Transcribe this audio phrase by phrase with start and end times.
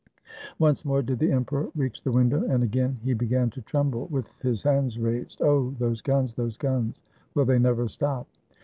[0.57, 4.35] Once more did the emperor reach the window, and again he began to tremble, with
[4.41, 5.39] his hands raised.
[5.43, 5.75] "Oh!
[5.77, 6.99] those guns, those guns!
[7.35, 8.25] Will they never stop?"